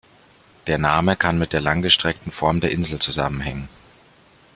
[0.65, 3.69] Der Name kann mit der langgestreckten Form der Insel zusammenhängen.